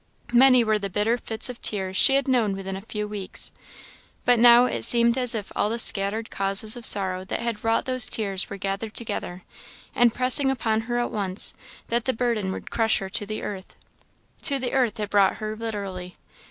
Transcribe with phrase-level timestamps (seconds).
[0.33, 3.51] Many were the bitter fits of tears she had known within a few weeks.
[4.25, 7.85] But now it seemed as if all the scattered causes of sorrow that had wrought
[7.85, 9.43] those tears were gathered together,
[9.93, 11.51] and pressing upon her at once,
[11.83, 13.75] and that the burden would crush her to the earth.
[14.41, 16.17] To the earth it brought her, literally.